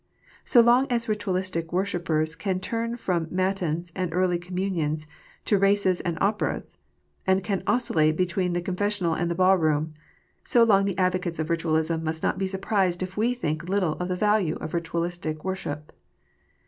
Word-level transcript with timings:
So 0.43 0.61
long 0.61 0.87
as 0.91 1.07
Ritualistic 1.07 1.71
worshippers 1.71 2.33
can 2.35 2.59
turn 2.59 2.97
from 2.97 3.27
matins 3.29 3.91
and 3.95 4.11
early 4.15 4.39
com 4.39 4.57
munions 4.57 5.05
to 5.45 5.59
races 5.59 6.01
and 6.01 6.17
operas, 6.19 6.79
and 7.27 7.43
can 7.43 7.61
oscillate 7.67 8.17
between 8.17 8.53
the 8.53 8.63
confessional 8.63 9.13
and 9.13 9.29
the 9.29 9.35
ball 9.35 9.59
room, 9.59 9.93
so 10.43 10.63
long 10.63 10.85
the 10.85 10.97
advocates 10.97 11.37
of 11.37 11.51
Ritualism 11.51 12.03
must 12.03 12.23
not 12.23 12.39
be 12.39 12.47
surprised 12.47 13.03
if 13.03 13.15
we 13.15 13.35
think 13.35 13.67
little^ 13.67 13.95
of 14.01 14.07
the 14.07 14.15
value 14.15 14.55
of 14.55 14.73
Ritual 14.73 15.01
istic 15.01 15.43
worship. 15.43 15.93